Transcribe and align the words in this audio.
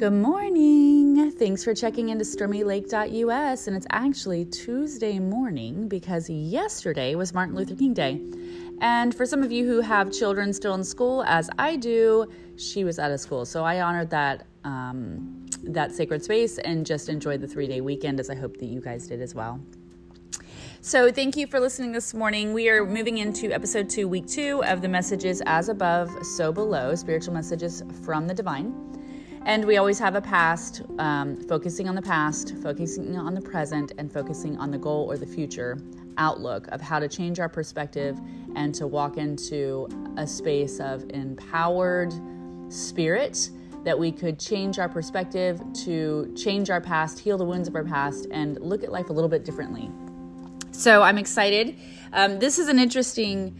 Good 0.00 0.14
morning. 0.14 1.30
Thanks 1.32 1.62
for 1.62 1.74
checking 1.74 2.08
into 2.08 2.24
stormylake.us. 2.24 3.66
And 3.66 3.76
it's 3.76 3.86
actually 3.90 4.46
Tuesday 4.46 5.18
morning 5.18 5.88
because 5.88 6.30
yesterday 6.30 7.14
was 7.16 7.34
Martin 7.34 7.54
Luther 7.54 7.76
King 7.76 7.92
Day. 7.92 8.18
And 8.80 9.14
for 9.14 9.26
some 9.26 9.42
of 9.42 9.52
you 9.52 9.66
who 9.66 9.82
have 9.82 10.10
children 10.10 10.54
still 10.54 10.72
in 10.72 10.84
school, 10.84 11.22
as 11.24 11.50
I 11.58 11.76
do, 11.76 12.32
she 12.56 12.82
was 12.82 12.98
out 12.98 13.10
of 13.10 13.20
school. 13.20 13.44
So 13.44 13.62
I 13.62 13.82
honored 13.82 14.08
that 14.08 14.46
um, 14.64 15.44
that 15.64 15.92
sacred 15.92 16.24
space 16.24 16.56
and 16.56 16.86
just 16.86 17.10
enjoyed 17.10 17.42
the 17.42 17.46
three 17.46 17.66
day 17.66 17.82
weekend, 17.82 18.20
as 18.20 18.30
I 18.30 18.36
hope 18.36 18.56
that 18.56 18.68
you 18.68 18.80
guys 18.80 19.06
did 19.06 19.20
as 19.20 19.34
well. 19.34 19.60
So, 20.80 21.12
thank 21.12 21.36
you 21.36 21.46
for 21.46 21.60
listening 21.60 21.92
this 21.92 22.14
morning. 22.14 22.54
We 22.54 22.70
are 22.70 22.86
moving 22.86 23.18
into 23.18 23.52
episode 23.52 23.90
two, 23.90 24.08
week 24.08 24.26
two 24.26 24.64
of 24.64 24.80
the 24.80 24.88
messages 24.88 25.42
as 25.44 25.68
above, 25.68 26.10
so 26.24 26.52
below, 26.52 26.94
spiritual 26.94 27.34
messages 27.34 27.82
from 28.02 28.26
the 28.26 28.32
divine. 28.32 28.89
And 29.46 29.64
we 29.64 29.78
always 29.78 29.98
have 29.98 30.14
a 30.16 30.20
past, 30.20 30.82
um, 30.98 31.36
focusing 31.36 31.88
on 31.88 31.94
the 31.94 32.02
past, 32.02 32.54
focusing 32.62 33.16
on 33.16 33.34
the 33.34 33.40
present, 33.40 33.92
and 33.96 34.12
focusing 34.12 34.58
on 34.58 34.70
the 34.70 34.78
goal 34.78 35.10
or 35.10 35.16
the 35.16 35.26
future 35.26 35.78
outlook 36.18 36.68
of 36.68 36.80
how 36.80 36.98
to 36.98 37.08
change 37.08 37.40
our 37.40 37.48
perspective 37.48 38.20
and 38.54 38.74
to 38.74 38.86
walk 38.86 39.16
into 39.16 39.88
a 40.18 40.26
space 40.26 40.78
of 40.78 41.08
empowered 41.10 42.12
spirit 42.68 43.50
that 43.84 43.98
we 43.98 44.12
could 44.12 44.38
change 44.38 44.78
our 44.78 44.88
perspective 44.88 45.60
to 45.72 46.30
change 46.36 46.68
our 46.68 46.80
past, 46.80 47.18
heal 47.18 47.38
the 47.38 47.44
wounds 47.44 47.66
of 47.66 47.74
our 47.74 47.84
past, 47.84 48.26
and 48.30 48.60
look 48.60 48.84
at 48.84 48.92
life 48.92 49.08
a 49.08 49.12
little 49.12 49.30
bit 49.30 49.44
differently. 49.44 49.90
So 50.70 51.02
I'm 51.02 51.16
excited. 51.16 51.76
Um, 52.12 52.38
this 52.38 52.58
is 52.58 52.68
an 52.68 52.78
interesting, 52.78 53.56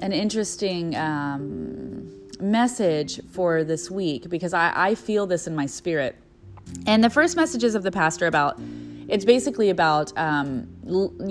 an 0.00 0.12
interesting. 0.12 0.96
Um, 0.96 1.89
message 2.40 3.20
for 3.30 3.64
this 3.64 3.90
week 3.90 4.28
because 4.28 4.54
I, 4.54 4.72
I 4.74 4.94
feel 4.94 5.26
this 5.26 5.46
in 5.46 5.54
my 5.54 5.66
spirit. 5.66 6.16
And 6.86 7.02
the 7.02 7.10
first 7.10 7.36
messages 7.36 7.74
of 7.74 7.82
the 7.82 7.90
pastor 7.90 8.26
about 8.26 8.58
it's 9.10 9.24
basically 9.24 9.70
about 9.70 10.16
um, 10.16 10.68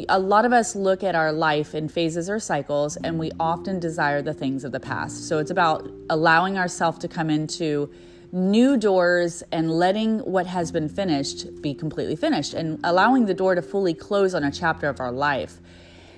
a 0.09 0.19
lot 0.19 0.43
of 0.43 0.51
us 0.51 0.75
look 0.75 1.01
at 1.01 1.15
our 1.15 1.31
life 1.31 1.73
in 1.73 1.87
phases 1.87 2.29
or 2.29 2.37
cycles 2.37 2.97
and 2.97 3.17
we 3.17 3.31
often 3.39 3.79
desire 3.79 4.21
the 4.21 4.33
things 4.33 4.65
of 4.65 4.73
the 4.73 4.81
past. 4.81 5.29
So 5.29 5.37
it's 5.37 5.49
about 5.49 5.89
allowing 6.09 6.57
ourselves 6.57 6.99
to 6.99 7.07
come 7.07 7.29
into 7.29 7.89
new 8.33 8.75
doors 8.75 9.43
and 9.53 9.71
letting 9.71 10.19
what 10.19 10.45
has 10.45 10.73
been 10.73 10.89
finished 10.89 11.61
be 11.61 11.73
completely 11.73 12.17
finished 12.17 12.53
and 12.53 12.81
allowing 12.83 13.25
the 13.25 13.33
door 13.33 13.55
to 13.55 13.61
fully 13.61 13.93
close 13.93 14.35
on 14.35 14.43
a 14.43 14.51
chapter 14.51 14.89
of 14.89 14.99
our 14.99 15.11
life. 15.11 15.59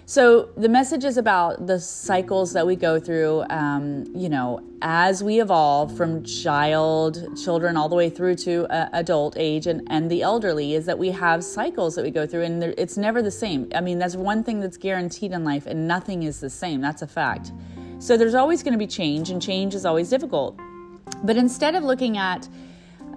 So 0.05 0.49
the 0.57 0.67
message 0.67 1.05
is 1.05 1.17
about 1.17 1.67
the 1.67 1.79
cycles 1.79 2.51
that 2.53 2.67
we 2.67 2.75
go 2.75 2.99
through, 2.99 3.45
um, 3.49 4.05
you 4.13 4.27
know, 4.27 4.61
as 4.81 5.23
we 5.23 5.39
evolve 5.39 5.95
from 5.95 6.23
child, 6.23 7.37
children, 7.41 7.77
all 7.77 7.87
the 7.87 7.95
way 7.95 8.09
through 8.09 8.35
to 8.35 8.65
uh, 8.65 8.89
adult 8.93 9.35
age 9.37 9.67
and, 9.67 9.87
and 9.89 10.11
the 10.11 10.21
elderly, 10.21 10.73
is 10.73 10.85
that 10.87 10.99
we 10.99 11.11
have 11.11 11.43
cycles 11.43 11.95
that 11.95 12.03
we 12.03 12.11
go 12.11 12.27
through, 12.27 12.43
and 12.43 12.61
it's 12.63 12.97
never 12.97 13.21
the 13.21 13.31
same. 13.31 13.69
I 13.73 13.79
mean, 13.79 13.99
that's 13.99 14.15
one 14.15 14.43
thing 14.43 14.59
that's 14.59 14.77
guaranteed 14.77 15.31
in 15.31 15.45
life, 15.45 15.65
and 15.65 15.87
nothing 15.87 16.23
is 16.23 16.41
the 16.41 16.49
same. 16.49 16.81
That's 16.81 17.03
a 17.03 17.07
fact. 17.07 17.53
So 17.99 18.17
there's 18.17 18.35
always 18.35 18.63
going 18.63 18.73
to 18.73 18.79
be 18.79 18.87
change, 18.87 19.29
and 19.29 19.41
change 19.41 19.75
is 19.75 19.85
always 19.85 20.09
difficult. 20.09 20.59
But 21.23 21.37
instead 21.37 21.75
of 21.75 21.83
looking 21.83 22.17
at 22.17 22.49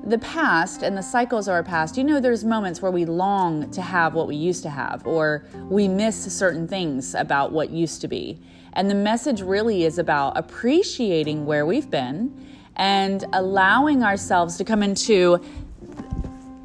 the 0.06 0.18
past 0.18 0.82
and 0.82 0.96
the 0.96 1.02
cycles 1.02 1.48
of 1.48 1.52
our 1.52 1.62
past, 1.62 1.96
you 1.96 2.04
know, 2.04 2.20
there's 2.20 2.44
moments 2.44 2.82
where 2.82 2.92
we 2.92 3.04
long 3.06 3.70
to 3.70 3.80
have 3.80 4.14
what 4.14 4.28
we 4.28 4.36
used 4.36 4.62
to 4.62 4.70
have, 4.70 5.06
or 5.06 5.46
we 5.70 5.88
miss 5.88 6.32
certain 6.32 6.68
things 6.68 7.14
about 7.14 7.52
what 7.52 7.70
used 7.70 8.00
to 8.02 8.08
be. 8.08 8.38
And 8.74 8.90
the 8.90 8.94
message 8.94 9.40
really 9.40 9.84
is 9.84 9.98
about 9.98 10.36
appreciating 10.36 11.46
where 11.46 11.64
we've 11.64 11.90
been 11.90 12.46
and 12.76 13.24
allowing 13.32 14.02
ourselves 14.02 14.56
to 14.56 14.64
come 14.64 14.82
into 14.82 15.40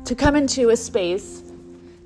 to 0.05 0.15
come 0.15 0.35
into 0.35 0.69
a 0.69 0.75
space 0.75 1.43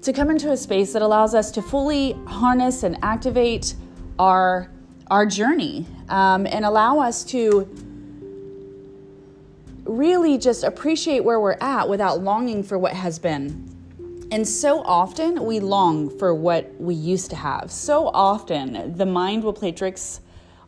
to 0.01 0.11
come 0.11 0.29
into 0.29 0.51
a 0.51 0.57
space 0.57 0.91
that 0.91 1.01
allows 1.01 1.33
us 1.33 1.51
to 1.51 1.61
fully 1.61 2.11
harness 2.27 2.83
and 2.83 2.97
activate 3.01 3.75
our 4.19 4.69
our 5.09 5.25
journey 5.25 5.85
um, 6.09 6.45
and 6.47 6.65
allow 6.65 6.99
us 6.99 7.23
to 7.23 7.92
really 9.85 10.37
just 10.37 10.63
appreciate 10.63 11.23
where 11.23 11.39
we're 11.39 11.57
at 11.61 11.87
without 11.87 12.21
longing 12.21 12.63
for 12.63 12.77
what 12.77 12.93
has 12.93 13.19
been. 13.19 13.69
And 14.31 14.47
so 14.47 14.81
often 14.81 15.45
we 15.45 15.59
long 15.59 16.09
for 16.17 16.33
what 16.33 16.73
we 16.79 16.95
used 16.95 17.29
to 17.31 17.35
have. 17.35 17.71
So 17.71 18.07
often 18.07 18.95
the 18.97 19.05
mind 19.05 19.43
will 19.43 19.53
play 19.53 19.71
tricks 19.71 20.21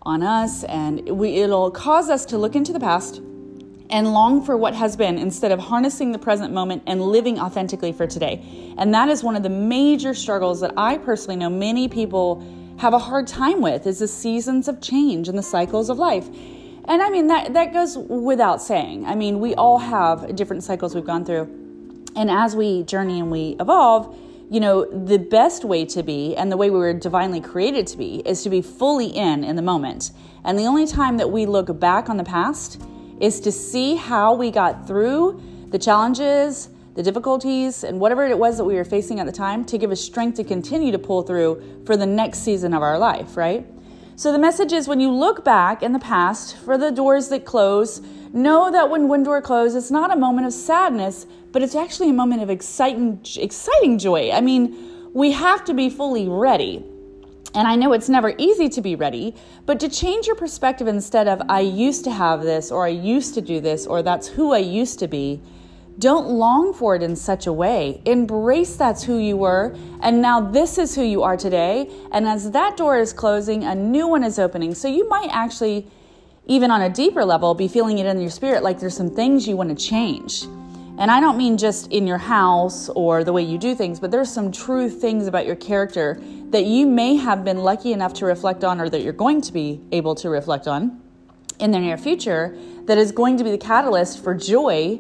on 0.04 0.22
us 0.22 0.64
and 0.66 1.08
we, 1.10 1.38
it'll 1.38 1.72
cause 1.72 2.10
us 2.10 2.26
to 2.28 2.38
look 2.38 2.56
into 2.56 2.72
the 2.72 2.80
past 2.80 3.22
and 3.90 4.14
long 4.14 4.44
for 4.44 4.58
what 4.58 4.74
has 4.76 4.96
been 4.96 5.18
instead 5.18 5.52
of 5.52 5.60
harnessing 5.60 6.12
the 6.12 6.20
present 6.20 6.54
moment 6.54 6.84
and 6.88 7.02
living 7.02 7.40
authentically 7.40 7.92
for 7.92 8.08
today. 8.08 8.74
And 8.78 8.94
that 8.94 9.10
is 9.10 9.24
one 9.24 9.36
of 9.36 9.44
the 9.44 9.50
major 9.50 10.14
struggles 10.14 10.60
that 10.62 10.74
I 10.78 10.98
personally 10.98 11.36
know 11.36 11.50
many 11.50 11.88
people 11.88 12.44
have 12.78 12.94
a 12.94 13.00
hard 13.00 13.26
time 13.26 13.62
with 13.62 13.88
is 13.88 14.00
the 14.00 14.08
seasons 14.08 14.68
of 14.68 14.82
change 14.82 15.30
and 15.30 15.38
the 15.38 15.44
cycles 15.44 15.90
of 15.90 15.98
life. 15.98 16.28
And 16.88 17.02
I 17.02 17.10
mean, 17.10 17.28
that, 17.28 17.54
that 17.54 17.74
goes 17.74 17.98
without 17.98 18.62
saying. 18.62 19.06
I 19.06 19.16
mean, 19.16 19.40
we 19.40 19.56
all 19.56 19.80
have 19.80 20.36
different 20.36 20.64
cycles 20.64 20.94
we've 20.94 21.06
gone 21.06 21.26
through. 21.26 21.44
And 22.16 22.30
as 22.30 22.56
we 22.56 22.84
journey 22.84 23.20
and 23.20 23.32
we 23.32 23.56
evolve, 23.60 24.16
you 24.50 24.60
know, 24.60 24.86
the 24.86 25.18
best 25.18 25.66
way 25.66 25.86
to 25.86 26.04
be 26.04 26.36
and 26.36 26.52
the 26.52 26.58
way 26.58 26.70
we 26.70 26.78
were 26.78 26.94
divinely 26.94 27.42
created 27.42 27.88
to 27.88 27.98
be 27.98 28.22
is 28.26 28.44
to 28.44 28.50
be 28.50 28.62
fully 28.62 29.08
in 29.08 29.44
in 29.44 29.56
the 29.56 29.62
moment. 29.62 30.12
And 30.44 30.58
the 30.58 30.66
only 30.66 30.86
time 30.86 31.18
that 31.18 31.32
we 31.32 31.46
look 31.46 31.80
back 31.80 32.10
on 32.10 32.18
the 32.18 32.24
past 32.24 32.82
is 33.20 33.40
to 33.42 33.52
see 33.52 33.96
how 33.96 34.34
we 34.36 34.52
got 34.52 34.86
through 34.86 35.42
the 35.70 35.80
challenges, 35.80 36.70
the 36.94 37.02
difficulties, 37.02 37.84
and 37.84 38.00
whatever 38.00 38.26
it 38.26 38.38
was 38.38 38.58
that 38.58 38.64
we 38.66 38.76
were 38.76 38.86
facing 38.86 39.20
at 39.20 39.26
the 39.26 39.32
time 39.32 39.66
to 39.66 39.78
give 39.78 39.92
us 39.92 40.00
strength 40.00 40.36
to 40.36 40.44
continue 40.44 40.92
to 40.92 41.00
pull 41.00 41.24
through 41.24 41.82
for 41.86 41.98
the 41.98 42.06
next 42.06 42.40
season 42.40 42.74
of 42.74 42.84
our 42.84 43.00
life, 43.00 43.36
right? 43.36 43.66
So 44.18 44.32
the 44.32 44.40
message 44.40 44.72
is 44.72 44.88
when 44.88 45.02
you 45.02 45.12
look 45.12 45.44
back 45.44 45.84
in 45.84 45.92
the 45.92 46.00
past 46.00 46.56
for 46.56 46.78
the 46.78 46.90
doors 46.90 47.28
that 47.30 47.44
close, 47.44 48.00
know 48.32 48.72
that 48.72 48.90
when 48.90 49.10
one 49.10 49.24
door 49.24 49.42
closes, 49.42 49.76
it's 49.76 49.92
not 49.92 50.10
a 50.10 50.16
moment 50.16 50.48
of 50.48 50.54
sadness, 50.54 51.26
but 51.52 51.62
it's 51.62 51.76
actually 51.76 52.12
a 52.12 52.14
moment 52.14 52.42
of 52.42 52.50
exciting, 52.50 53.20
exciting 53.36 53.98
joy. 53.98 54.32
I 54.32 54.40
mean, 54.40 55.12
we 55.14 55.34
have 55.34 55.66
to 55.66 55.74
be 55.74 55.90
fully 55.90 56.30
ready. 56.30 56.78
And 57.54 57.68
I 57.68 57.76
know 57.76 57.92
it's 57.92 58.08
never 58.08 58.34
easy 58.38 58.70
to 58.70 58.82
be 58.82 58.96
ready, 58.96 59.36
but 59.66 59.82
to 59.82 59.90
change 59.90 60.28
your 60.28 60.36
perspective 60.38 60.88
instead 60.88 61.28
of, 61.28 61.42
I 61.50 61.60
used 61.60 62.06
to 62.06 62.12
have 62.12 62.42
this, 62.42 62.72
or 62.72 62.86
I 62.86 62.90
used 62.90 63.34
to 63.34 63.42
do 63.42 63.60
this, 63.60 63.86
or 63.86 64.02
that's 64.02 64.30
who 64.30 64.54
I 64.54 64.60
used 64.60 64.98
to 65.00 65.10
be, 65.10 65.42
don't 65.98 66.28
long 66.28 66.74
for 66.74 66.96
it 66.96 67.02
in 67.02 67.16
such 67.16 67.48
a 67.48 67.54
way. 67.54 68.02
Embrace 68.06 68.76
that's 68.76 69.04
who 69.04 69.18
you 69.18 69.38
were, 69.38 69.76
and 70.02 70.22
now 70.22 70.42
this 70.42 70.78
is 70.78 70.96
who 70.96 71.04
you 71.04 71.24
are 71.24 71.38
today. 71.38 71.90
And 72.12 72.28
as 72.28 72.52
that 72.52 72.78
door 72.78 72.98
is 72.98 73.14
closing, 73.14 73.64
a 73.64 73.76
new 73.76 74.08
one 74.08 74.24
is 74.24 74.38
opening. 74.38 74.76
So 74.76 74.88
you 74.88 75.08
might 75.08 75.30
actually, 75.32 75.88
even 76.48 76.70
on 76.70 76.82
a 76.82 76.90
deeper 76.90 77.24
level, 77.24 77.54
be 77.54 77.68
feeling 77.68 78.00
it 78.00 78.06
in 78.06 78.20
your 78.20 78.30
spirit 78.30 78.64
like 78.64 78.80
there's 78.80 78.98
some 78.98 79.10
things 79.10 79.48
you 79.48 79.56
want 79.56 79.70
to 79.70 79.76
change. 79.76 80.44
And 80.98 81.12
I 81.12 81.20
don't 81.20 81.38
mean 81.38 81.58
just 81.58 81.92
in 81.92 82.08
your 82.08 82.18
house 82.18 82.88
or 82.90 83.24
the 83.24 83.34
way 83.34 83.44
you 83.44 83.58
do 83.58 83.76
things, 83.76 84.00
but 84.00 84.12
there's 84.12 84.32
some 84.32 84.52
true 84.52 84.90
things 84.90 85.28
about 85.28 85.46
your 85.46 85.58
character 85.58 86.22
that 86.52 86.66
you 86.66 86.86
may 86.86 87.16
have 87.16 87.44
been 87.44 87.58
lucky 87.58 87.92
enough 87.92 88.14
to 88.16 88.26
reflect 88.26 88.64
on 88.64 88.80
or 88.80 88.90
that 88.90 89.02
you're 89.02 89.12
going 89.12 89.42
to 89.42 89.52
be 89.52 89.82
able 89.92 90.16
to 90.16 90.30
reflect 90.30 90.68
on 90.68 91.02
in 91.60 91.72
the 91.72 91.80
near 91.80 91.98
future 91.98 92.58
that 92.86 92.98
is 92.98 93.12
going 93.12 93.38
to 93.38 93.44
be 93.44 93.52
the 93.52 93.58
catalyst 93.58 94.24
for 94.24 94.34
joy 94.34 95.00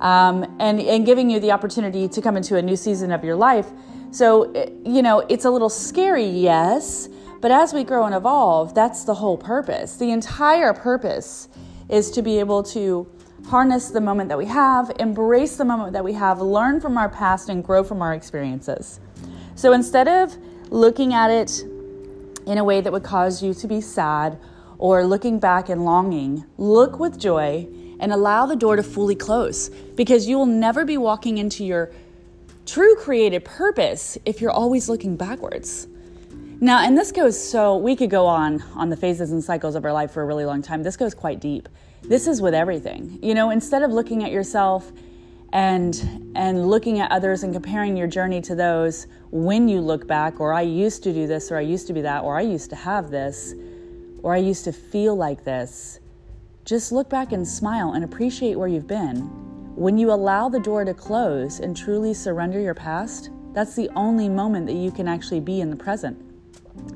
um, 0.00 0.44
and, 0.58 0.80
and 0.80 1.06
giving 1.06 1.30
you 1.30 1.40
the 1.40 1.52
opportunity 1.52 2.08
to 2.08 2.20
come 2.20 2.36
into 2.36 2.56
a 2.56 2.62
new 2.62 2.76
season 2.76 3.12
of 3.12 3.22
your 3.22 3.36
life. 3.36 3.70
So, 4.10 4.52
you 4.84 5.02
know, 5.02 5.20
it's 5.28 5.44
a 5.44 5.50
little 5.50 5.68
scary, 5.68 6.26
yes, 6.26 7.08
but 7.40 7.50
as 7.50 7.72
we 7.72 7.84
grow 7.84 8.04
and 8.04 8.14
evolve, 8.14 8.74
that's 8.74 9.04
the 9.04 9.14
whole 9.14 9.38
purpose. 9.38 9.96
The 9.96 10.10
entire 10.10 10.74
purpose 10.74 11.48
is 11.88 12.10
to 12.12 12.22
be 12.22 12.38
able 12.38 12.62
to 12.64 13.10
harness 13.46 13.90
the 13.90 14.00
moment 14.00 14.28
that 14.28 14.38
we 14.38 14.46
have, 14.46 14.92
embrace 14.98 15.56
the 15.56 15.64
moment 15.64 15.92
that 15.92 16.04
we 16.04 16.12
have, 16.12 16.40
learn 16.40 16.80
from 16.80 16.98
our 16.98 17.08
past, 17.08 17.48
and 17.48 17.64
grow 17.64 17.82
from 17.82 18.02
our 18.02 18.14
experiences. 18.14 19.00
So 19.54 19.72
instead 19.72 20.08
of 20.08 20.36
looking 20.70 21.14
at 21.14 21.30
it 21.30 21.62
in 22.46 22.58
a 22.58 22.64
way 22.64 22.80
that 22.80 22.92
would 22.92 23.02
cause 23.02 23.42
you 23.42 23.54
to 23.54 23.66
be 23.66 23.80
sad 23.80 24.38
or 24.78 25.04
looking 25.04 25.38
back 25.38 25.68
and 25.68 25.84
longing, 25.84 26.44
look 26.58 26.98
with 26.98 27.18
joy 27.18 27.66
and 28.00 28.12
allow 28.12 28.46
the 28.46 28.56
door 28.56 28.74
to 28.74 28.82
fully 28.82 29.14
close 29.14 29.68
because 29.68 30.26
you 30.26 30.36
will 30.36 30.46
never 30.46 30.84
be 30.84 30.96
walking 30.98 31.38
into 31.38 31.64
your 31.64 31.92
true 32.66 32.96
creative 32.96 33.44
purpose 33.44 34.18
if 34.24 34.40
you're 34.40 34.50
always 34.50 34.88
looking 34.88 35.16
backwards. 35.16 35.86
Now, 36.62 36.84
and 36.84 36.96
this 36.98 37.12
goes 37.12 37.42
so, 37.42 37.76
we 37.76 37.94
could 37.96 38.10
go 38.10 38.26
on 38.26 38.62
on 38.74 38.90
the 38.90 38.96
phases 38.96 39.32
and 39.32 39.42
cycles 39.42 39.74
of 39.76 39.84
our 39.84 39.92
life 39.92 40.10
for 40.10 40.22
a 40.22 40.26
really 40.26 40.44
long 40.44 40.60
time. 40.60 40.82
This 40.82 40.96
goes 40.96 41.14
quite 41.14 41.40
deep. 41.40 41.68
This 42.02 42.26
is 42.26 42.42
with 42.42 42.54
everything. 42.54 43.18
You 43.22 43.34
know, 43.34 43.50
instead 43.50 43.82
of 43.82 43.92
looking 43.92 44.24
at 44.24 44.30
yourself 44.30 44.90
and 45.52 46.32
and 46.34 46.68
looking 46.68 47.00
at 47.00 47.10
others 47.10 47.42
and 47.42 47.52
comparing 47.52 47.96
your 47.96 48.06
journey 48.06 48.40
to 48.40 48.54
those 48.54 49.06
when 49.30 49.68
you 49.68 49.80
look 49.80 50.06
back 50.06 50.38
or 50.40 50.52
I 50.52 50.62
used 50.62 51.02
to 51.04 51.12
do 51.12 51.26
this 51.26 51.50
or 51.50 51.56
I 51.56 51.62
used 51.62 51.86
to 51.88 51.92
be 51.92 52.02
that 52.02 52.22
or 52.22 52.36
I 52.36 52.42
used 52.42 52.70
to 52.70 52.76
have 52.76 53.10
this 53.10 53.54
or 54.22 54.32
I 54.34 54.38
used 54.38 54.64
to 54.64 54.72
feel 54.72 55.16
like 55.16 55.44
this 55.44 55.98
just 56.70 56.92
look 56.92 57.10
back 57.10 57.32
and 57.32 57.48
smile 57.48 57.94
and 57.94 58.04
appreciate 58.04 58.54
where 58.54 58.68
you've 58.68 58.86
been. 58.86 59.22
when 59.74 59.98
you 59.98 60.12
allow 60.12 60.48
the 60.48 60.60
door 60.60 60.84
to 60.84 60.94
close 60.94 61.58
and 61.58 61.76
truly 61.76 62.14
surrender 62.14 62.60
your 62.60 62.74
past, 62.74 63.30
that's 63.52 63.74
the 63.74 63.88
only 63.96 64.28
moment 64.28 64.66
that 64.66 64.74
you 64.74 64.92
can 64.92 65.08
actually 65.08 65.40
be 65.40 65.60
in 65.60 65.68
the 65.68 65.74
present. 65.74 66.16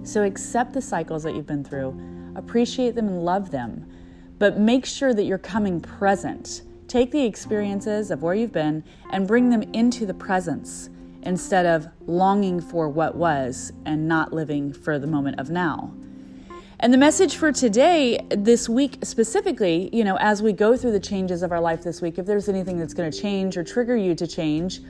So 0.04 0.22
accept 0.22 0.74
the 0.74 0.82
cycles 0.82 1.24
that 1.24 1.34
you've 1.34 1.46
been 1.46 1.64
through, 1.64 1.98
appreciate 2.36 2.94
them 2.94 3.08
and 3.08 3.24
love 3.24 3.50
them, 3.50 3.90
but 4.38 4.60
make 4.60 4.86
sure 4.86 5.12
that 5.12 5.24
you're 5.24 5.38
coming 5.38 5.80
present. 5.80 6.62
Take 6.86 7.10
the 7.10 7.24
experiences 7.24 8.12
of 8.12 8.22
where 8.22 8.34
you've 8.34 8.52
been 8.52 8.84
and 9.10 9.26
bring 9.26 9.50
them 9.50 9.62
into 9.72 10.06
the 10.06 10.14
presence 10.14 10.88
instead 11.22 11.66
of 11.66 11.88
longing 12.06 12.60
for 12.60 12.88
what 12.88 13.16
was 13.16 13.72
and 13.86 14.06
not 14.06 14.32
living 14.32 14.72
for 14.72 15.00
the 15.00 15.08
moment 15.08 15.40
of 15.40 15.50
now. 15.50 15.92
And 16.84 16.92
the 16.92 16.98
message 16.98 17.36
for 17.36 17.50
today, 17.50 18.18
this 18.28 18.68
week 18.68 18.98
specifically, 19.04 19.88
you 19.90 20.04
know, 20.04 20.18
as 20.20 20.42
we 20.42 20.52
go 20.52 20.76
through 20.76 20.92
the 20.92 21.00
changes 21.00 21.42
of 21.42 21.50
our 21.50 21.58
life 21.58 21.82
this 21.82 22.02
week, 22.02 22.18
if 22.18 22.26
there's 22.26 22.46
anything 22.46 22.78
that's 22.78 22.92
going 22.92 23.10
to 23.10 23.18
change 23.22 23.56
or 23.56 23.64
trigger 23.64 23.96
you 23.96 24.14
to 24.14 24.26
change, 24.26 24.82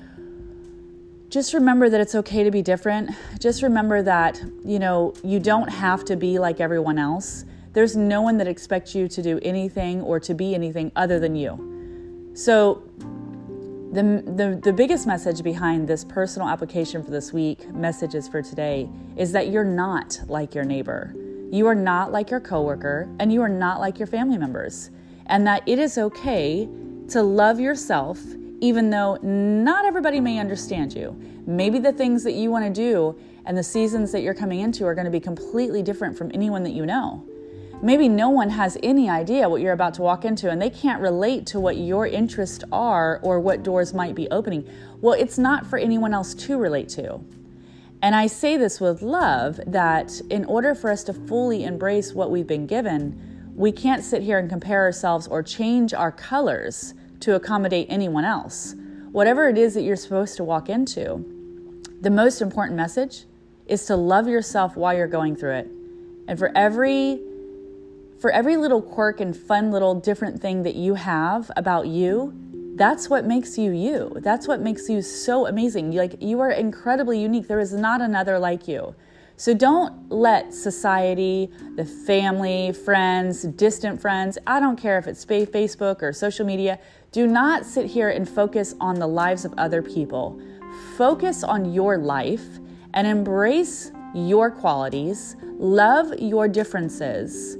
just 1.31 1.55
remember 1.55 1.89
that 1.89 2.01
it's 2.01 2.17
okay 2.17 2.43
to 2.43 2.51
be 2.51 2.63
different. 2.63 3.13
Just 3.39 3.63
remember 3.63 4.03
that, 4.03 4.43
you 4.65 4.81
know, 4.81 5.15
you 5.23 5.39
don't 5.39 5.69
have 5.69 6.05
to 6.07 6.17
be 6.17 6.37
like 6.41 6.59
everyone 6.59 6.99
else. 6.99 7.45
There's 7.75 7.95
no 7.95 8.23
one 8.23 8.39
that 8.39 8.49
expects 8.49 8.97
you 8.97 9.07
to 9.07 9.23
do 9.23 9.39
anything 9.43 10.01
or 10.01 10.19
to 10.19 10.35
be 10.35 10.53
anything 10.53 10.91
other 10.97 11.21
than 11.21 11.37
you. 11.37 12.33
So, 12.35 12.83
the, 13.93 14.03
the, 14.03 14.61
the 14.61 14.73
biggest 14.73 15.07
message 15.07 15.45
behind 15.45 15.87
this 15.87 16.03
personal 16.03 16.49
application 16.49 17.05
for 17.05 17.13
this 17.13 17.33
week, 17.33 17.73
messages 17.73 18.27
for 18.27 18.43
today, 18.43 18.91
is 19.17 19.31
that 19.31 19.51
you're 19.51 19.63
not 19.63 20.19
like 20.27 20.57
your 20.57 20.65
neighbor. 20.65 21.15
You 21.55 21.69
are 21.69 21.75
not 21.77 22.11
like 22.11 22.33
your 22.33 22.41
coworker, 22.41 23.09
and 23.21 23.33
you 23.33 23.41
are 23.41 23.49
not 23.49 23.79
like 23.79 24.01
your 24.01 24.09
family 24.09 24.37
members. 24.37 24.91
And 25.27 25.47
that 25.47 25.63
it 25.69 25.79
is 25.79 25.99
okay 25.99 26.69
to 27.11 27.23
love 27.23 27.61
yourself, 27.61 28.21
even 28.61 28.91
though 28.91 29.21
not 29.23 29.85
everybody 29.85 30.19
may 30.19 30.41
understand 30.41 30.93
you. 30.93 31.17
Maybe 31.47 31.79
the 31.79 31.93
things 31.93 32.25
that 32.25 32.33
you 32.33 32.51
want 32.51 32.65
to 32.65 32.73
do 32.73 33.17
and 33.45 33.57
the 33.57 33.63
seasons 33.63 34.11
that 34.11 34.23
you're 34.23 34.35
coming 34.35 34.59
into 34.59 34.85
are 34.85 34.97
going 34.97 35.05
to 35.05 35.13
be 35.13 35.21
completely 35.21 35.81
different 35.81 36.19
from 36.19 36.33
anyone 36.35 36.65
that 36.65 36.73
you 36.73 36.85
know. 36.87 37.25
Maybe 37.81 38.09
no 38.09 38.31
one 38.31 38.51
has 38.51 38.77
any 38.83 39.09
idea 39.09 39.49
what 39.49 39.61
you're 39.61 39.75
about 39.75 39.95
to 39.95 40.03
walk 40.03 40.25
into 40.25 40.51
and 40.51 40.61
they 40.61 40.71
can't 40.71 41.01
relate 41.01 41.47
to 41.47 41.61
what 41.61 41.77
your 41.77 42.05
interests 42.05 42.65
are 42.73 43.21
or 43.23 43.39
what 43.39 43.63
doors 43.63 43.95
might 43.95 44.17
be 44.17 44.27
opening. 44.33 44.69
Well, 45.01 45.15
it's 45.15 45.39
not 45.39 45.69
for 45.69 45.79
anyone 45.79 46.15
else 46.15 46.35
to 46.35 46.59
relate 46.59 46.89
to. 46.91 47.21
And 48.05 48.15
I 48.15 48.27
say 48.27 48.59
this 48.59 48.83
with 48.83 49.01
love 49.01 49.59
that 49.67 50.21
in 50.29 50.45
order 50.45 50.75
for 50.75 50.91
us 50.91 51.05
to 51.05 51.15
fully 51.15 51.65
embrace 51.65 52.13
what 52.13 52.31
we've 52.31 52.47
been 52.47 52.67
given, 52.67 53.51
we 53.57 53.73
can't 53.73 54.05
sit 54.05 54.21
here 54.21 54.39
and 54.39 54.47
compare 54.47 54.83
ourselves 54.83 55.27
or 55.27 55.43
change 55.43 55.95
our 55.95 56.13
colors 56.13 56.93
to 57.21 57.35
accommodate 57.35 57.87
anyone 57.89 58.27
else. 58.27 58.75
Whatever 59.11 59.49
it 59.49 59.57
is 59.57 59.73
that 59.73 59.85
you're 59.85 59.97
supposed 59.97 60.37
to 60.37 60.45
walk 60.45 60.69
into, 60.69 61.25
the 62.03 62.11
most 62.11 62.43
important 62.43 62.77
message 62.77 63.25
is 63.69 63.87
to 63.87 63.97
love 63.97 64.29
yourself 64.29 64.77
while 64.77 64.95
you're 64.95 65.07
going 65.07 65.35
through 65.35 65.55
it. 65.55 65.71
And 66.29 66.39
for 66.39 66.53
every 66.55 67.23
for 68.21 68.31
every 68.31 68.59
little 68.59 68.83
quirk 68.83 69.21
and 69.21 69.35
fun 69.35 69.71
little 69.71 69.95
different 69.95 70.43
thing 70.43 70.63
that 70.65 70.75
you 70.75 70.95
have 70.97 71.51
about 71.57 71.87
you, 71.87 72.35
that's 72.77 73.09
what 73.09 73.25
makes 73.25 73.57
you 73.57 73.73
you. 73.73 74.13
That's 74.17 74.49
what 74.49 74.61
makes 74.61 74.89
you 74.89 75.01
so 75.01 75.47
amazing. 75.47 75.93
Like 75.93 76.21
you 76.21 76.41
are 76.41 76.51
incredibly 76.51 77.21
unique. 77.21 77.47
There 77.47 77.61
is 77.61 77.73
not 77.73 78.01
another 78.01 78.39
like 78.39 78.67
you. 78.67 78.95
So 79.37 79.53
don't 79.53 80.11
let 80.11 80.55
society, 80.55 81.51
the 81.75 81.85
family, 81.85 82.73
friends, 82.73 83.43
distant 83.43 84.01
friends, 84.01 84.39
I 84.47 84.61
don't 84.61 84.77
care 84.77 84.97
if 84.97 85.09
it's 85.09 85.25
Facebook 85.25 86.03
or 86.03 86.13
social 86.13 86.47
media, 86.47 86.79
do 87.11 87.27
not 87.27 87.67
sit 87.67 87.87
here 87.87 88.11
and 88.11 88.29
focus 88.29 88.77
on 88.81 89.01
the 89.01 89.09
lives 89.09 89.45
of 89.45 89.53
other 89.59 89.83
people. 89.83 90.41
Focus 90.97 91.43
on 91.43 91.73
your 91.73 91.99
life 91.99 92.45
and 92.93 93.09
embrace 93.09 93.91
your 94.15 94.53
qualities, 94.53 95.35
love 95.59 96.15
your 96.21 96.47
differences 96.47 97.57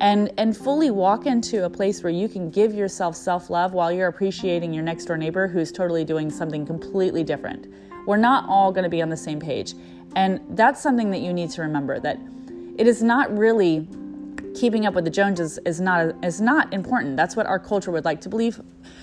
and 0.00 0.32
and 0.38 0.56
fully 0.56 0.90
walk 0.90 1.26
into 1.26 1.64
a 1.64 1.70
place 1.70 2.02
where 2.02 2.12
you 2.12 2.28
can 2.28 2.50
give 2.50 2.74
yourself 2.74 3.14
self-love 3.14 3.72
while 3.72 3.92
you're 3.92 4.08
appreciating 4.08 4.72
your 4.72 4.82
next 4.82 5.04
door 5.04 5.16
neighbor 5.16 5.46
who's 5.46 5.70
totally 5.70 6.04
doing 6.04 6.30
something 6.30 6.66
completely 6.66 7.22
different. 7.22 7.72
We're 8.06 8.16
not 8.16 8.48
all 8.48 8.72
going 8.72 8.84
to 8.84 8.90
be 8.90 9.02
on 9.02 9.10
the 9.10 9.16
same 9.16 9.38
page. 9.38 9.74
And 10.16 10.40
that's 10.50 10.82
something 10.82 11.10
that 11.10 11.20
you 11.20 11.32
need 11.32 11.50
to 11.50 11.62
remember 11.62 12.00
that 12.00 12.18
it 12.78 12.86
is 12.86 13.02
not 13.02 13.36
really 13.36 13.86
keeping 14.54 14.86
up 14.86 14.94
with 14.94 15.04
the 15.04 15.10
Joneses 15.10 15.58
is 15.64 15.80
not 15.80 16.14
is 16.24 16.40
not 16.40 16.72
important. 16.72 17.16
That's 17.16 17.36
what 17.36 17.46
our 17.46 17.58
culture 17.58 17.90
would 17.90 18.04
like 18.04 18.20
to 18.22 18.28
believe. 18.28 18.60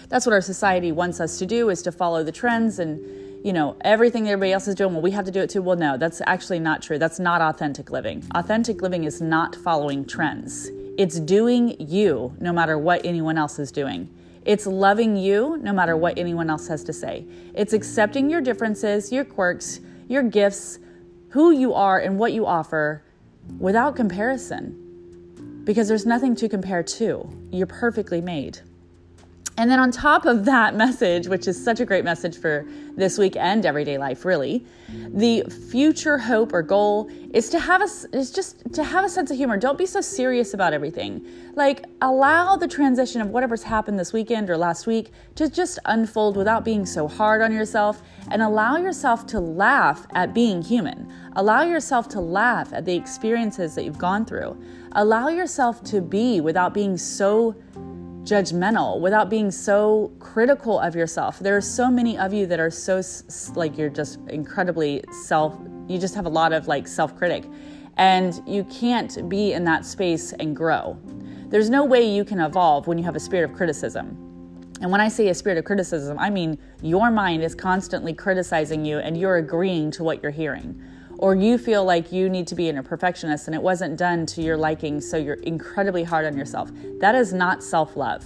That's 0.09 0.25
what 0.25 0.33
our 0.33 0.41
society 0.41 0.91
wants 0.91 1.19
us 1.19 1.37
to 1.39 1.45
do 1.45 1.69
is 1.69 1.81
to 1.83 1.91
follow 1.91 2.23
the 2.23 2.31
trends 2.31 2.79
and 2.79 2.99
you 3.45 3.53
know, 3.53 3.77
everything 3.81 4.27
everybody 4.27 4.51
else 4.51 4.67
is 4.67 4.75
doing, 4.75 4.93
well, 4.93 5.01
we 5.01 5.11
have 5.11 5.23
to 5.23 5.31
do 5.31 5.39
it 5.41 5.49
too. 5.49 5.61
Well, 5.61 5.77
no, 5.77 5.95
that's 5.95 6.21
actually 6.25 6.59
not 6.59 6.81
true. 6.81 6.97
That's 6.97 7.19
not 7.19 7.39
authentic 7.39 7.91
living. 7.91 8.23
Authentic 8.35 8.81
living 8.81 9.03
is 9.03 9.21
not 9.21 9.55
following 9.55 10.05
trends. 10.05 10.69
It's 10.97 11.19
doing 11.19 11.79
you 11.79 12.35
no 12.39 12.51
matter 12.51 12.77
what 12.77 13.05
anyone 13.05 13.37
else 13.37 13.59
is 13.59 13.71
doing. 13.71 14.09
It's 14.45 14.65
loving 14.65 15.15
you 15.15 15.57
no 15.61 15.71
matter 15.71 15.95
what 15.95 16.17
anyone 16.17 16.49
else 16.49 16.67
has 16.69 16.83
to 16.85 16.93
say. 16.93 17.25
It's 17.53 17.73
accepting 17.73 18.29
your 18.29 18.41
differences, 18.41 19.11
your 19.11 19.23
quirks, 19.23 19.79
your 20.07 20.23
gifts, 20.23 20.79
who 21.29 21.51
you 21.51 21.73
are, 21.73 21.99
and 21.99 22.17
what 22.17 22.33
you 22.33 22.47
offer 22.47 23.03
without 23.59 23.95
comparison. 23.95 25.61
Because 25.65 25.87
there's 25.87 26.05
nothing 26.05 26.35
to 26.37 26.49
compare 26.49 26.81
to. 26.81 27.29
You're 27.51 27.67
perfectly 27.67 28.21
made. 28.21 28.59
And 29.59 29.71
then 29.71 29.79
on 29.79 29.91
top 29.91 30.25
of 30.25 30.45
that 30.45 30.75
message, 30.75 31.27
which 31.27 31.47
is 31.47 31.61
such 31.61 31.79
a 31.79 31.85
great 31.85 32.03
message 32.03 32.37
for 32.37 32.67
this 32.95 33.17
week 33.17 33.35
and 33.35 33.65
everyday 33.65 33.97
life, 33.97 34.23
really, 34.23 34.63
the 34.89 35.43
future 35.71 36.19
hope 36.19 36.53
or 36.53 36.61
goal 36.61 37.09
is 37.33 37.49
to 37.49 37.59
have 37.59 37.81
a 37.81 37.87
is 38.15 38.31
just 38.31 38.71
to 38.73 38.83
have 38.83 39.03
a 39.03 39.09
sense 39.09 39.31
of 39.31 39.37
humor. 39.37 39.57
Don't 39.57 39.77
be 39.77 39.87
so 39.87 39.99
serious 39.99 40.53
about 40.53 40.73
everything. 40.73 41.25
Like 41.55 41.85
allow 42.03 42.55
the 42.55 42.67
transition 42.67 43.19
of 43.19 43.29
whatever's 43.29 43.63
happened 43.63 43.97
this 43.97 44.13
weekend 44.13 44.51
or 44.51 44.57
last 44.57 44.85
week 44.85 45.11
to 45.35 45.49
just 45.49 45.79
unfold 45.85 46.37
without 46.37 46.63
being 46.63 46.85
so 46.85 47.07
hard 47.07 47.41
on 47.41 47.51
yourself 47.51 48.03
and 48.29 48.43
allow 48.43 48.77
yourself 48.77 49.25
to 49.27 49.39
laugh 49.39 50.05
at 50.13 50.35
being 50.35 50.61
human. 50.61 51.11
Allow 51.35 51.63
yourself 51.63 52.07
to 52.09 52.19
laugh 52.19 52.73
at 52.73 52.85
the 52.85 52.95
experiences 52.95 53.73
that 53.73 53.85
you've 53.85 53.97
gone 53.97 54.23
through. 54.23 54.55
Allow 54.91 55.29
yourself 55.29 55.83
to 55.85 55.99
be 56.01 56.41
without 56.41 56.73
being 56.73 56.95
so 56.97 57.55
judgmental 58.27 58.99
without 58.99 59.29
being 59.29 59.49
so 59.49 60.11
critical 60.19 60.79
of 60.79 60.95
yourself. 60.95 61.39
There 61.39 61.55
are 61.55 61.61
so 61.61 61.89
many 61.89 62.17
of 62.17 62.33
you 62.33 62.45
that 62.47 62.59
are 62.59 62.69
so 62.69 63.01
like 63.55 63.77
you're 63.77 63.89
just 63.89 64.19
incredibly 64.27 65.03
self 65.23 65.57
you 65.87 65.97
just 65.97 66.15
have 66.15 66.25
a 66.25 66.29
lot 66.29 66.51
of 66.51 66.67
like 66.67 66.87
self-critic 66.87 67.45
and 67.95 68.41
you 68.45 68.65
can't 68.65 69.27
be 69.29 69.53
in 69.53 69.63
that 69.63 69.85
space 69.85 70.33
and 70.33 70.55
grow. 70.55 70.99
There's 71.47 71.69
no 71.69 71.85
way 71.85 72.03
you 72.03 72.25
can 72.25 72.41
evolve 72.41 72.87
when 72.87 72.97
you 72.97 73.05
have 73.05 73.15
a 73.15 73.19
spirit 73.19 73.49
of 73.49 73.55
criticism. 73.55 74.07
And 74.81 74.91
when 74.91 74.99
I 74.99 75.07
say 75.07 75.29
a 75.29 75.33
spirit 75.33 75.57
of 75.57 75.63
criticism, 75.63 76.19
I 76.19 76.29
mean 76.29 76.59
your 76.81 77.09
mind 77.09 77.43
is 77.43 77.55
constantly 77.55 78.13
criticizing 78.13 78.83
you 78.83 78.99
and 78.99 79.17
you're 79.17 79.37
agreeing 79.37 79.89
to 79.91 80.03
what 80.03 80.21
you're 80.21 80.31
hearing 80.31 80.83
or 81.17 81.35
you 81.35 81.57
feel 81.57 81.83
like 81.83 82.11
you 82.11 82.29
need 82.29 82.47
to 82.47 82.55
be 82.55 82.69
a 82.69 82.83
perfectionist 82.83 83.47
and 83.47 83.55
it 83.55 83.61
wasn't 83.61 83.97
done 83.97 84.25
to 84.27 84.41
your 84.41 84.57
liking, 84.57 85.01
so 85.01 85.17
you're 85.17 85.35
incredibly 85.35 86.03
hard 86.03 86.25
on 86.25 86.37
yourself. 86.37 86.71
That 86.99 87.15
is 87.15 87.33
not 87.33 87.63
self 87.63 87.95
love. 87.95 88.25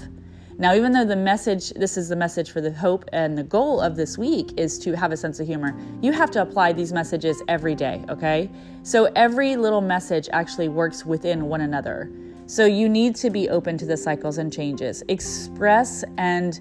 Now, 0.58 0.76
even 0.76 0.92
though 0.92 1.06
the 1.06 1.16
message, 1.16 1.72
this 1.72 1.98
is 1.98 2.08
the 2.08 2.16
message 2.16 2.52
for 2.52 2.62
the 2.62 2.72
hope 2.72 3.06
and 3.14 3.36
the 3.36 3.44
goal 3.44 3.82
of 3.82 3.96
this 3.96 4.16
week 4.18 4.54
is 4.58 4.78
to 4.80 4.96
have 4.96 5.12
a 5.12 5.18
sense 5.18 5.40
of 5.40 5.48
humor, 5.48 5.76
you 6.02 6.12
have 6.12 6.30
to 6.32 6.42
apply 6.42 6.74
these 6.74 6.94
messages 6.94 7.42
every 7.48 7.74
day, 7.74 8.04
okay? 8.10 8.48
So 8.84 9.06
every 9.16 9.56
little 9.56 9.82
message 9.82 10.30
actually 10.32 10.70
works 10.70 11.04
within 11.04 11.48
one 11.48 11.62
another. 11.62 12.12
So 12.46 12.66
you 12.66 12.90
need 12.90 13.16
to 13.16 13.30
be 13.30 13.50
open 13.50 13.78
to 13.80 13.86
the 13.86 13.98
cycles 13.98 14.38
and 14.38 14.54
changes. 14.54 15.04
Express 15.08 16.04
and 16.18 16.60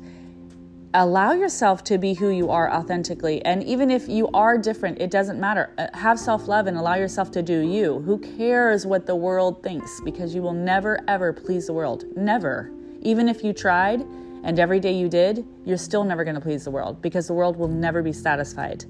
allow 0.92 1.32
yourself 1.32 1.84
to 1.84 1.98
be 1.98 2.14
who 2.14 2.30
you 2.30 2.50
are 2.50 2.72
authentically. 2.72 3.44
And 3.44 3.62
even 3.62 3.90
if 3.90 4.08
you 4.08 4.28
are 4.34 4.58
different, 4.58 5.00
it 5.00 5.10
doesn't 5.10 5.38
matter. 5.38 5.72
Uh, 5.78 5.86
have 5.94 6.18
self 6.18 6.48
love 6.48 6.66
and 6.66 6.76
allow 6.76 6.94
yourself 6.94 7.30
to 7.32 7.42
do 7.42 7.60
you. 7.60 8.00
Who 8.00 8.18
cares 8.18 8.86
what 8.86 9.06
the 9.06 9.14
world 9.14 9.62
thinks? 9.62 10.00
Because 10.04 10.34
you 10.34 10.42
will 10.42 10.52
never, 10.52 11.00
ever 11.06 11.32
please 11.32 11.66
the 11.66 11.72
world. 11.72 12.04
Never. 12.16 12.72
Even 13.02 13.28
if 13.28 13.44
you 13.44 13.52
tried 13.52 14.04
and 14.42 14.58
every 14.58 14.80
day 14.80 14.92
you 14.92 15.08
did, 15.08 15.46
you're 15.64 15.76
still 15.76 16.04
never 16.04 16.24
going 16.24 16.34
to 16.34 16.40
please 16.40 16.64
the 16.64 16.70
world 16.70 17.00
because 17.00 17.26
the 17.26 17.34
world 17.34 17.56
will 17.56 17.68
never 17.68 18.02
be 18.02 18.12
satisfied. 18.12 18.84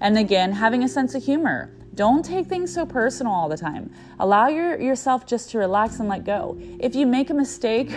And 0.00 0.16
again, 0.18 0.52
having 0.52 0.84
a 0.84 0.88
sense 0.88 1.14
of 1.14 1.24
humor. 1.24 1.74
Don't 1.94 2.24
take 2.24 2.46
things 2.46 2.72
so 2.72 2.86
personal 2.86 3.32
all 3.32 3.48
the 3.48 3.56
time. 3.56 3.92
Allow 4.20 4.48
your, 4.48 4.80
yourself 4.80 5.26
just 5.26 5.50
to 5.50 5.58
relax 5.58 5.98
and 5.98 6.08
let 6.08 6.24
go. 6.24 6.56
If 6.78 6.94
you 6.94 7.04
make 7.04 7.30
a 7.30 7.34
mistake, 7.34 7.90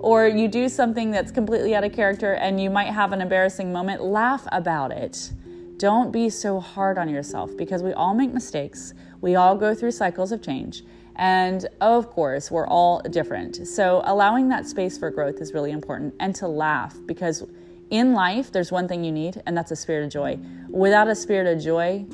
or 0.00 0.26
you 0.26 0.48
do 0.48 0.68
something 0.68 1.10
that's 1.10 1.30
completely 1.30 1.74
out 1.74 1.84
of 1.84 1.92
character 1.92 2.32
and 2.34 2.60
you 2.60 2.70
might 2.70 2.88
have 2.88 3.12
an 3.12 3.20
embarrassing 3.20 3.72
moment, 3.72 4.02
laugh 4.02 4.46
about 4.50 4.92
it. 4.92 5.32
Don't 5.76 6.10
be 6.10 6.28
so 6.28 6.58
hard 6.60 6.98
on 6.98 7.08
yourself 7.08 7.56
because 7.56 7.82
we 7.82 7.92
all 7.92 8.14
make 8.14 8.32
mistakes. 8.32 8.94
We 9.20 9.36
all 9.36 9.54
go 9.56 9.74
through 9.74 9.92
cycles 9.92 10.32
of 10.32 10.42
change. 10.42 10.82
And 11.16 11.66
of 11.80 12.10
course, 12.10 12.50
we're 12.50 12.66
all 12.66 13.00
different. 13.00 13.66
So, 13.66 14.00
allowing 14.04 14.48
that 14.48 14.66
space 14.66 14.96
for 14.96 15.10
growth 15.10 15.40
is 15.40 15.52
really 15.52 15.70
important 15.70 16.14
and 16.18 16.34
to 16.36 16.48
laugh 16.48 16.96
because 17.04 17.44
in 17.90 18.14
life, 18.14 18.52
there's 18.52 18.70
one 18.70 18.86
thing 18.86 19.04
you 19.04 19.10
need, 19.10 19.42
and 19.46 19.56
that's 19.56 19.72
a 19.72 19.76
spirit 19.76 20.04
of 20.04 20.12
joy. 20.12 20.38
Without 20.68 21.08
a 21.08 21.14
spirit 21.14 21.52
of 21.52 21.62
joy, 21.62 22.06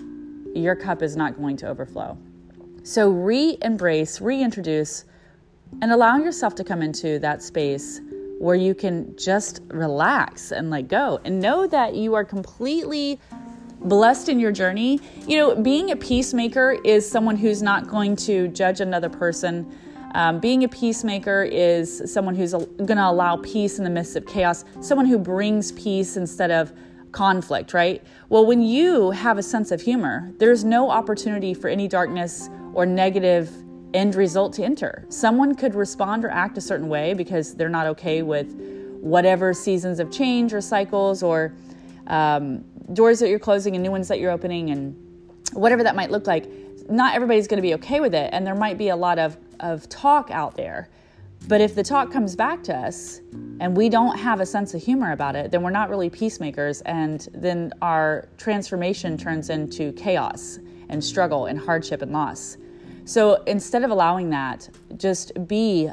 your 0.55 0.75
cup 0.75 1.03
is 1.03 1.17
not 1.17 1.37
going 1.37 1.57
to 1.59 1.69
overflow. 1.69 2.17
So 2.83 3.11
re 3.11 3.59
embrace, 3.63 4.21
reintroduce, 4.21 5.05
and 5.83 5.93
allow 5.93 6.17
yourself 6.17 6.55
to 6.57 6.65
come 6.65 6.83
into 6.83 7.19
that 7.21 7.43
space 7.43 8.01
where 8.39 8.55
you 8.55 8.75
can 8.75 9.17
just 9.17 9.61
relax 9.69 10.53
and 10.53 10.71
let 10.71 10.89
go 10.89 11.21
and 11.25 11.41
know 11.41 11.67
that 11.67 11.95
you 11.95 12.15
are 12.15 12.25
completely 12.25 13.19
blessed 13.81 14.29
in 14.29 14.39
your 14.39 14.53
journey. 14.53 15.01
You 15.27 15.39
know, 15.39 15.55
being 15.55 15.91
a 15.91 15.97
peacemaker 15.97 16.79
is 16.85 17.09
someone 17.09 17.37
who's 17.37 17.63
not 17.63 17.89
going 17.89 18.17
to 18.17 18.49
judge 18.49 18.81
another 18.81 19.09
person. 19.09 19.73
Um, 20.15 20.41
being 20.41 20.65
a 20.65 20.69
peacemaker 20.69 21.43
is 21.43 22.03
someone 22.11 22.35
who's 22.35 22.53
going 22.53 22.97
to 22.97 23.09
allow 23.09 23.37
peace 23.37 23.79
in 23.79 23.85
the 23.85 23.91
midst 23.91 24.17
of 24.17 24.27
chaos, 24.27 24.65
someone 24.81 25.07
who 25.07 25.19
brings 25.19 25.73
peace 25.73 26.17
instead 26.17 26.51
of 26.51 26.73
conflict, 27.13 27.73
right? 27.73 28.03
Well, 28.29 28.45
when 28.45 28.63
you 28.63 29.11
have 29.11 29.39
a 29.39 29.43
sense 29.43 29.71
of 29.71 29.81
humor, 29.81 30.33
there's 30.39 30.65
no 30.65 30.91
opportunity 30.91 31.55
for 31.55 31.69
any 31.69 31.89
darkness 31.89 32.49
or 32.75 32.85
negative 32.85 33.51
end 33.95 34.15
result 34.15 34.53
to 34.55 34.65
enter. 34.65 35.05
Someone 35.09 35.55
could 35.55 35.75
respond 35.75 36.25
or 36.25 36.31
act 36.31 36.59
a 36.59 36.61
certain 36.61 36.89
way 36.89 37.15
because 37.15 37.55
they're 37.55 37.69
not 37.69 37.87
okay 37.87 38.23
with 38.23 38.55
whatever 39.01 39.55
seasons 39.55 40.01
of 40.01 40.11
change 40.11 40.53
or 40.53 40.61
cycles 40.61 41.23
or 41.23 41.55
um, 42.09 42.65
doors 42.93 43.19
that 43.21 43.29
you're 43.29 43.39
closing 43.39 43.75
and 43.75 43.83
new 43.83 43.91
ones 43.91 44.09
that 44.09 44.21
you're 44.21 44.31
opening 44.31 44.71
and 44.71 44.97
whatever 45.53 45.83
that 45.83 45.95
might 45.95 46.11
look 46.11 46.27
like. 46.27 46.47
Not 46.89 47.15
everybody's 47.15 47.49
going 47.49 47.59
to 47.59 47.63
be 47.63 47.75
okay 47.75 48.01
with 48.01 48.15
it, 48.15 48.31
and 48.33 48.47
there 48.47 48.55
might 48.55 48.79
be 48.79 48.91
a 48.91 48.97
lot 48.97 49.19
of, 49.19 49.37
of 49.61 49.89
talk 49.89 50.31
out 50.31 50.57
there. 50.57 50.89
But 51.49 51.61
if 51.61 51.75
the 51.75 51.83
talk 51.83 52.11
comes 52.11 52.35
back 52.35 52.63
to 52.65 52.75
us 52.75 53.21
and 53.61 53.77
we 53.77 53.89
don't 53.89 54.17
have 54.19 54.41
a 54.41 54.47
sense 54.47 54.75
of 54.75 54.83
humor 54.83 55.13
about 55.13 55.37
it, 55.37 55.51
then 55.51 55.63
we're 55.63 55.71
not 55.71 55.91
really 55.91 56.11
peacemakers, 56.11 56.81
and 56.83 57.29
then 57.33 57.73
our 57.83 58.29
transformation 58.37 59.17
turns 59.17 59.51
into 59.51 59.93
chaos 59.93 60.59
and 60.89 61.03
struggle 61.03 61.47
and 61.47 61.59
hardship 61.59 62.03
and 62.03 62.13
loss. 62.13 62.57
So 63.07 63.35
instead 63.45 63.85
of 63.85 63.91
allowing 63.91 64.31
that, 64.31 64.69
just 64.97 65.47
be 65.47 65.91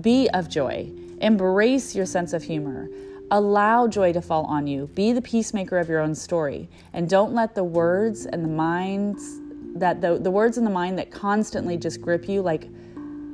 be 0.00 0.28
of 0.30 0.48
joy. 0.48 0.90
Embrace 1.20 1.94
your 1.94 2.06
sense 2.06 2.34
of 2.34 2.42
humor. 2.42 2.88
Allow 3.30 3.88
joy 3.88 4.12
to 4.12 4.20
fall 4.20 4.44
on 4.44 4.66
you. 4.66 4.86
Be 4.88 5.12
the 5.12 5.22
peacemaker 5.22 5.78
of 5.78 5.88
your 5.88 6.00
own 6.00 6.14
story. 6.14 6.68
And 6.92 7.08
don't 7.08 7.32
let 7.32 7.54
the 7.54 7.64
words 7.64 8.26
and 8.26 8.44
the 8.44 8.48
minds 8.48 9.40
that 9.76 10.02
the, 10.02 10.18
the 10.18 10.30
words 10.30 10.58
in 10.58 10.64
the 10.64 10.70
mind 10.70 10.98
that 10.98 11.10
constantly 11.10 11.78
just 11.78 12.02
grip 12.02 12.28
you 12.28 12.42
like 12.42 12.68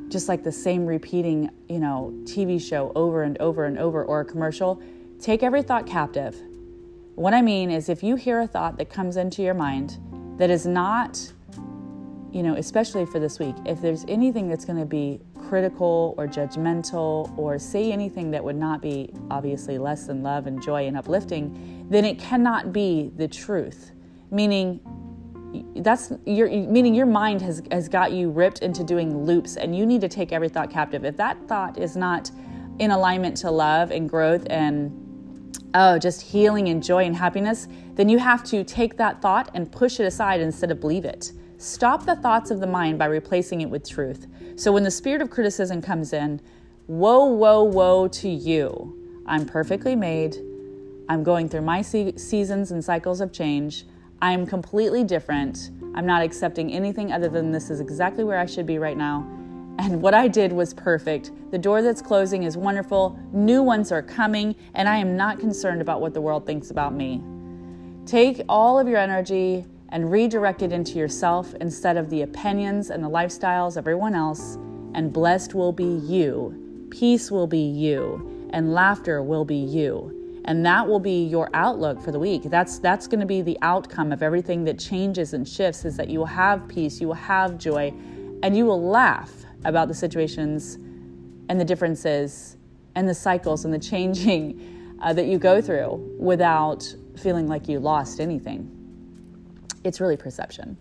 just 0.08 0.28
like 0.28 0.44
the 0.44 0.52
same 0.52 0.86
repeating, 0.86 1.50
you 1.68 1.80
know, 1.80 2.12
TV 2.22 2.60
show 2.60 2.92
over 2.94 3.24
and 3.24 3.36
over 3.38 3.64
and 3.64 3.78
over 3.78 4.04
or 4.04 4.20
a 4.20 4.24
commercial, 4.24 4.80
take 5.20 5.42
every 5.42 5.62
thought 5.62 5.86
captive. 5.86 6.40
What 7.16 7.34
I 7.34 7.42
mean 7.42 7.70
is 7.70 7.88
if 7.88 8.04
you 8.04 8.14
hear 8.14 8.40
a 8.40 8.46
thought 8.46 8.78
that 8.78 8.88
comes 8.88 9.16
into 9.16 9.42
your 9.42 9.54
mind 9.54 9.98
that 10.38 10.50
is 10.50 10.66
not 10.66 11.32
you 12.32 12.42
know, 12.42 12.54
especially 12.54 13.06
for 13.06 13.18
this 13.18 13.38
week, 13.38 13.54
if 13.64 13.80
there's 13.80 14.04
anything 14.06 14.48
that's 14.48 14.64
going 14.64 14.78
to 14.78 14.84
be 14.84 15.20
critical 15.48 16.14
or 16.18 16.26
judgmental 16.26 17.36
or 17.38 17.58
say 17.58 17.90
anything 17.90 18.30
that 18.30 18.44
would 18.44 18.56
not 18.56 18.82
be 18.82 19.12
obviously 19.30 19.78
less 19.78 20.06
than 20.06 20.22
love 20.22 20.46
and 20.46 20.62
joy 20.62 20.86
and 20.86 20.96
uplifting, 20.96 21.86
then 21.88 22.04
it 22.04 22.18
cannot 22.18 22.72
be 22.72 23.10
the 23.16 23.26
truth. 23.26 23.92
Meaning, 24.30 24.80
that's 25.76 26.12
your 26.26 26.48
meaning 26.48 26.94
your 26.94 27.06
mind 27.06 27.40
has 27.40 27.62
has 27.72 27.88
got 27.88 28.12
you 28.12 28.30
ripped 28.30 28.58
into 28.58 28.84
doing 28.84 29.24
loops 29.24 29.56
and 29.56 29.74
you 29.74 29.86
need 29.86 30.02
to 30.02 30.08
take 30.08 30.30
every 30.30 30.48
thought 30.50 30.70
captive 30.70 31.06
if 31.06 31.16
that 31.16 31.38
thought 31.48 31.78
is 31.78 31.96
not 31.96 32.30
in 32.78 32.90
alignment 32.90 33.34
to 33.34 33.50
love 33.50 33.90
and 33.90 34.10
growth 34.10 34.46
and 34.50 34.92
oh 35.72 35.98
just 35.98 36.20
healing 36.20 36.68
and 36.68 36.82
joy 36.82 37.04
and 37.04 37.16
happiness 37.16 37.66
then 37.94 38.10
you 38.10 38.18
have 38.18 38.44
to 38.44 38.62
take 38.62 38.98
that 38.98 39.22
thought 39.22 39.50
and 39.54 39.72
push 39.72 39.98
it 39.98 40.04
aside 40.04 40.38
instead 40.40 40.70
of 40.70 40.80
believe 40.80 41.06
it 41.06 41.32
Stop 41.60 42.06
the 42.06 42.14
thoughts 42.14 42.52
of 42.52 42.60
the 42.60 42.68
mind 42.68 43.00
by 43.00 43.06
replacing 43.06 43.62
it 43.62 43.68
with 43.68 43.88
truth. 43.88 44.28
So 44.54 44.70
when 44.70 44.84
the 44.84 44.92
spirit 44.92 45.20
of 45.20 45.28
criticism 45.28 45.82
comes 45.82 46.12
in, 46.12 46.40
woe, 46.86 47.24
woe, 47.24 47.64
woe 47.64 48.06
to 48.06 48.28
you. 48.28 48.94
I'm 49.26 49.44
perfectly 49.44 49.96
made. 49.96 50.36
I'm 51.08 51.24
going 51.24 51.48
through 51.48 51.62
my 51.62 51.82
se- 51.82 52.16
seasons 52.16 52.70
and 52.70 52.84
cycles 52.84 53.20
of 53.20 53.32
change. 53.32 53.86
I'm 54.22 54.46
completely 54.46 55.02
different. 55.02 55.70
I'm 55.96 56.06
not 56.06 56.22
accepting 56.22 56.72
anything 56.72 57.12
other 57.12 57.28
than 57.28 57.50
this 57.50 57.70
is 57.70 57.80
exactly 57.80 58.22
where 58.22 58.38
I 58.38 58.46
should 58.46 58.66
be 58.66 58.78
right 58.78 58.96
now. 58.96 59.26
And 59.80 60.00
what 60.00 60.14
I 60.14 60.28
did 60.28 60.52
was 60.52 60.72
perfect. 60.74 61.32
The 61.50 61.58
door 61.58 61.82
that's 61.82 62.00
closing 62.00 62.44
is 62.44 62.56
wonderful. 62.56 63.18
New 63.32 63.64
ones 63.64 63.90
are 63.90 64.02
coming, 64.02 64.54
and 64.74 64.88
I 64.88 64.96
am 64.96 65.16
not 65.16 65.40
concerned 65.40 65.80
about 65.80 66.00
what 66.00 66.14
the 66.14 66.20
world 66.20 66.46
thinks 66.46 66.70
about 66.70 66.94
me. 66.94 67.20
Take 68.06 68.42
all 68.48 68.78
of 68.78 68.86
your 68.86 68.98
energy 68.98 69.64
and 69.90 70.10
redirect 70.10 70.62
it 70.62 70.72
into 70.72 70.98
yourself 70.98 71.54
instead 71.60 71.96
of 71.96 72.10
the 72.10 72.22
opinions 72.22 72.90
and 72.90 73.02
the 73.02 73.08
lifestyles 73.08 73.76
of 73.76 73.78
everyone 73.78 74.14
else. 74.14 74.56
And 74.94 75.12
blessed 75.12 75.54
will 75.54 75.72
be 75.72 75.84
you, 75.84 76.88
peace 76.90 77.30
will 77.30 77.46
be 77.46 77.60
you, 77.60 78.48
and 78.50 78.72
laughter 78.72 79.22
will 79.22 79.44
be 79.44 79.56
you. 79.56 80.14
And 80.44 80.64
that 80.64 80.86
will 80.86 81.00
be 81.00 81.24
your 81.24 81.50
outlook 81.52 82.00
for 82.00 82.10
the 82.10 82.18
week. 82.18 82.44
That's 82.44 82.78
that's 82.78 83.06
going 83.06 83.20
to 83.20 83.26
be 83.26 83.42
the 83.42 83.58
outcome 83.60 84.12
of 84.12 84.22
everything 84.22 84.64
that 84.64 84.78
changes 84.78 85.34
and 85.34 85.46
shifts 85.46 85.84
is 85.84 85.96
that 85.98 86.08
you 86.08 86.18
will 86.18 86.26
have 86.26 86.66
peace, 86.68 87.00
you 87.00 87.08
will 87.08 87.14
have 87.14 87.58
joy, 87.58 87.92
and 88.42 88.56
you 88.56 88.64
will 88.64 88.82
laugh 88.82 89.30
about 89.64 89.88
the 89.88 89.94
situations 89.94 90.76
and 91.50 91.60
the 91.60 91.64
differences 91.64 92.56
and 92.94 93.08
the 93.08 93.14
cycles 93.14 93.64
and 93.64 93.74
the 93.74 93.78
changing 93.78 94.96
uh, 95.02 95.12
that 95.12 95.26
you 95.26 95.38
go 95.38 95.60
through 95.60 96.16
without 96.18 96.94
feeling 97.16 97.46
like 97.46 97.68
you 97.68 97.78
lost 97.78 98.18
anything 98.18 98.77
it's 99.84 100.00
really 100.00 100.16
perception. 100.16 100.76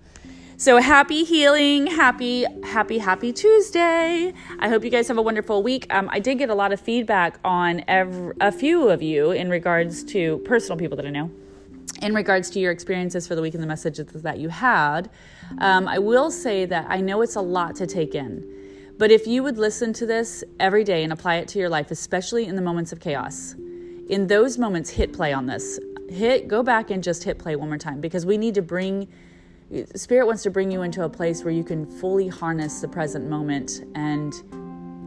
So 0.60 0.78
happy 0.82 1.24
healing, 1.24 1.86
happy, 1.86 2.44
happy, 2.64 2.98
happy 2.98 3.32
Tuesday. 3.32 4.34
I 4.58 4.70
hope 4.70 4.84
you 4.84 4.90
guys 4.90 5.08
have 5.08 5.20
a 5.20 5.22
wonderful 5.22 5.62
week. 5.62 5.86
Um, 5.94 6.10
I 6.12 6.20
did 6.20 6.40
get 6.40 6.50
a 6.50 6.56
lot 6.56 6.74
of 6.74 6.82
feedback 6.82 7.40
on 7.44 7.84
every, 7.88 8.34
a 8.42 8.52
few 8.52 8.90
of 8.90 9.04
you 9.04 9.30
in 9.30 9.52
regards 9.52 10.04
to 10.06 10.40
personal 10.40 10.76
people 10.76 10.98
that 10.98 11.06
I 11.06 11.12
know, 11.12 11.30
in 12.02 12.16
regards 12.16 12.50
to 12.52 12.60
your 12.60 12.72
experiences 12.72 13.28
for 13.28 13.36
the 13.36 13.42
week 13.44 13.54
and 13.54 13.62
the 13.62 13.68
messages 13.68 14.08
that 14.08 14.40
you 14.40 14.50
had. 14.50 15.12
Um, 15.60 15.88
I 15.88 16.00
will 16.00 16.32
say 16.32 16.66
that 16.66 16.88
I 16.90 17.02
know 17.02 17.22
it's 17.22 17.36
a 17.36 17.42
lot 17.42 17.76
to 17.76 17.86
take 17.86 18.16
in, 18.16 18.44
but 18.98 19.12
if 19.12 19.28
you 19.28 19.44
would 19.44 19.60
listen 19.60 19.94
to 19.94 20.08
this 20.08 20.44
every 20.60 20.84
day 20.84 21.04
and 21.04 21.14
apply 21.14 21.36
it 21.36 21.48
to 21.50 21.60
your 21.60 21.70
life, 21.70 21.92
especially 21.92 22.46
in 22.46 22.56
the 22.56 22.64
moments 22.64 22.92
of 22.92 23.00
chaos, 23.00 23.54
in 24.10 24.26
those 24.26 24.58
moments, 24.58 24.90
hit 24.90 25.14
play 25.14 25.34
on 25.34 25.46
this 25.46 25.80
hit 26.10 26.48
go 26.48 26.64
back 26.64 26.90
and 26.90 27.04
just 27.04 27.24
hit 27.24 27.38
play 27.38 27.56
one 27.56 27.70
more 27.70 27.78
time 27.78 28.00
because 28.00 28.26
we 28.26 28.38
need 28.38 28.56
to 28.56 28.62
bring 28.62 29.08
spirit 29.96 30.26
wants 30.26 30.44
to 30.44 30.50
bring 30.50 30.72
you 30.72 30.82
into 30.82 31.04
a 31.04 31.10
place 31.10 31.44
where 31.44 31.54
you 31.54 31.64
can 31.64 31.86
fully 31.86 32.28
harness 32.28 32.82
the 32.82 32.88
present 32.88 33.30
moment 33.30 33.84
and 33.96 34.34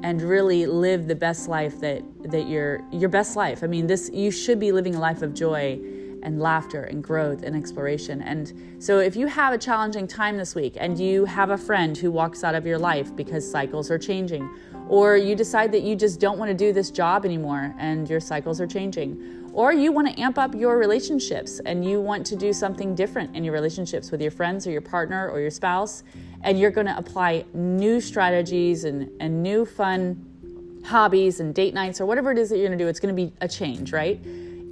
and 0.03 0.23
really 0.23 0.67
live 0.67 1.07
the 1.09 1.15
best 1.15 1.49
life 1.49 1.81
that 1.81 2.03
that 2.23 2.47
your 2.47 2.81
your 2.93 3.09
best 3.09 3.37
life. 3.37 3.63
I 3.63 3.67
mean 3.67 3.87
this 3.87 4.11
you 4.13 4.31
should 4.31 4.59
be 4.61 4.73
living 4.73 4.95
a 4.95 5.01
life 5.01 5.23
of 5.23 5.35
joy 5.35 5.79
and 6.23 6.41
laughter 6.41 6.85
and 6.85 7.03
growth 7.03 7.43
and 7.43 7.57
exploration. 7.57 8.21
And 8.21 8.53
so 8.79 8.99
if 8.99 9.17
you 9.17 9.27
have 9.27 9.55
a 9.55 9.59
challenging 9.59 10.07
time 10.07 10.37
this 10.37 10.55
week 10.55 10.77
and 10.79 10.99
you 10.99 11.25
have 11.25 11.49
a 11.49 11.57
friend 11.57 11.97
who 11.97 12.11
walks 12.11 12.45
out 12.45 12.55
of 12.55 12.67
your 12.67 12.79
life 12.79 13.15
because 13.17 13.51
cycles 13.51 13.91
are 13.91 13.99
changing 13.99 14.49
or 14.89 15.17
you 15.17 15.35
decide 15.35 15.73
that 15.73 15.83
you 15.83 15.97
just 15.97 16.21
don't 16.21 16.39
want 16.39 16.51
to 16.51 16.55
do 16.55 16.73
this 16.73 16.91
job 16.91 17.25
anymore 17.25 17.75
and 17.79 18.11
your 18.11 18.21
cycles 18.21 18.61
are 18.61 18.67
changing 18.67 19.40
or 19.61 19.75
you 19.75 19.93
want 19.93 20.09
to 20.09 20.19
amp 20.19 20.39
up 20.39 20.55
your 20.55 20.79
relationships 20.79 21.61
and 21.67 21.85
you 21.85 22.01
want 22.01 22.25
to 22.25 22.35
do 22.35 22.51
something 22.51 22.95
different 22.95 23.37
in 23.37 23.45
your 23.45 23.53
relationships 23.53 24.11
with 24.11 24.23
your 24.23 24.31
friends 24.31 24.67
or 24.67 24.71
your 24.71 24.81
partner 24.81 25.29
or 25.29 25.39
your 25.39 25.51
spouse, 25.51 26.03
and 26.45 26.59
you're 26.59 26.71
going 26.71 26.87
to 26.87 26.97
apply 26.97 27.45
new 27.53 28.01
strategies 28.01 28.85
and, 28.85 29.11
and 29.21 29.43
new 29.43 29.67
fun 29.67 30.81
hobbies 30.87 31.41
and 31.41 31.55
date 31.55 31.75
nights 31.75 32.01
or 32.01 32.07
whatever 32.07 32.33
it 32.33 32.39
is 32.39 32.49
that 32.49 32.57
you're 32.57 32.69
going 32.69 32.79
to 32.79 32.83
do, 32.83 32.89
it's 32.89 33.01
going 33.01 33.15
to 33.15 33.23
be 33.23 33.35
a 33.43 33.49
change, 33.49 33.93
right? 33.93 34.19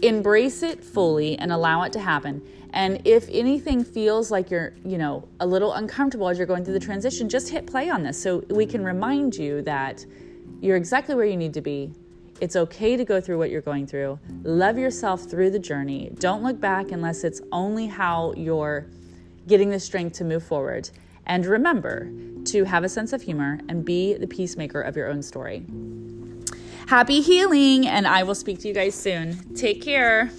Embrace 0.01 0.63
it 0.63 0.83
fully 0.83 1.39
and 1.39 1.53
allow 1.53 1.83
it 1.83 1.93
to 1.93 2.01
happen. 2.01 2.41
And 2.73 3.07
if 3.07 3.29
anything 3.31 3.85
feels 3.85 4.31
like 4.31 4.51
you're, 4.51 4.73
you 4.87 4.97
know, 4.97 5.29
a 5.41 5.47
little 5.47 5.75
uncomfortable 5.75 6.31
as 6.31 6.39
you're 6.39 6.47
going 6.47 6.65
through 6.65 6.79
the 6.81 6.81
transition, 6.81 7.29
just 7.29 7.51
hit 7.51 7.67
play 7.67 7.91
on 7.91 8.05
this 8.05 8.19
so 8.23 8.43
we 8.49 8.65
can 8.65 8.83
remind 8.83 9.35
you 9.35 9.61
that 9.63 10.07
you're 10.63 10.79
exactly 10.79 11.15
where 11.15 11.27
you 11.27 11.37
need 11.37 11.53
to 11.53 11.61
be 11.61 11.93
it's 12.41 12.57
okay 12.57 12.97
to 12.97 13.05
go 13.05 13.21
through 13.21 13.39
what 13.39 13.51
you're 13.51 13.61
going 13.61 13.87
through. 13.87 14.19
Love 14.43 14.79
yourself 14.79 15.25
through 15.25 15.51
the 15.51 15.59
journey. 15.59 16.11
Don't 16.19 16.43
look 16.43 16.61
back 16.61 16.93
unless 16.93 17.25
it's 17.25 17.41
only 17.53 17.87
how 17.87 18.33
you're 18.37 18.87
getting 19.47 19.71
the 19.71 19.81
strength 19.81 20.17
to 20.19 20.25
move 20.25 20.43
forward. 20.43 20.91
And 21.27 21.45
remember 21.45 22.11
to 22.47 22.65
have 22.65 22.85
a 22.85 22.89
sense 22.89 23.13
of 23.13 23.23
humor 23.23 23.61
and 23.69 23.85
be 23.85 24.15
the 24.15 24.27
peacemaker 24.27 24.81
of 24.81 24.97
your 24.97 25.09
own 25.09 25.23
story. 25.23 25.67
Happy 26.87 27.21
healing, 27.21 27.87
and 27.87 28.07
I 28.07 28.23
will 28.23 28.35
speak 28.35 28.61
to 28.61 28.69
you 28.69 28.75
guys 28.75 28.95
soon. 28.95 29.55
Take 29.55 29.83
care. 29.83 30.31